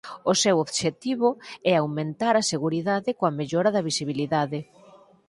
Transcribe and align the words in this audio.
O 0.31 0.33
seu 0.43 0.55
obxectivo 0.65 1.29
é 1.71 1.73
aumentar 1.75 2.35
a 2.37 2.47
seguridade 2.53 3.09
coa 3.19 3.35
mellora 3.39 3.73
da 3.75 3.85
visibilidade. 3.89 4.59